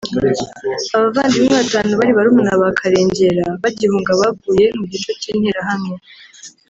[0.95, 5.95] Abavandimwe batanu bari barumuna ba Karengera bagihunga baguye mu gico cy’interahamwe